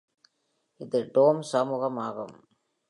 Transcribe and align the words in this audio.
இது 0.81 1.11
டோம் 1.13 1.41
சமூகம் 1.41 1.97
ஆகும். 1.97 2.35